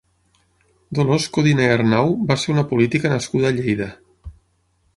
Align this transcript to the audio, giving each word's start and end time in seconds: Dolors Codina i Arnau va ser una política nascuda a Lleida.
Dolors 0.99 1.27
Codina 1.35 1.67
i 1.67 1.67
Arnau 1.75 2.09
va 2.31 2.37
ser 2.45 2.55
una 2.55 2.63
política 2.73 3.13
nascuda 3.15 3.51
a 3.51 3.57
Lleida. 3.59 3.91